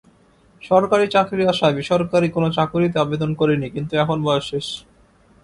সরকারি 0.61 1.05
চাকরির 1.07 1.51
আশায় 1.53 1.75
বেসরকারি 1.77 2.27
কোন 2.35 2.43
চাকুরিতে 2.51 2.97
আবেদন 2.99 3.31
করিনি 3.39 3.67
কিন্তু 3.75 3.93
এখন 4.03 4.17
বয়স 4.25 4.45
শেষ। 4.51 4.67